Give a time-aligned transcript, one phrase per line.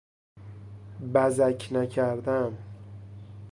[1.13, 2.57] بزک نکردن